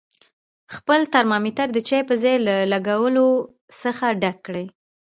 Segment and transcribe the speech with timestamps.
[0.75, 3.27] خپل ترمامتر د چای په ځای له الکولو
[3.81, 4.65] څخه ډک کړئ.